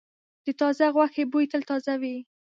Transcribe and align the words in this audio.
د 0.45 0.47
تازه 0.59 0.85
غوښې 0.95 1.23
بوی 1.31 1.45
تل 1.51 1.61
تازه 1.69 1.93
وي. 2.01 2.17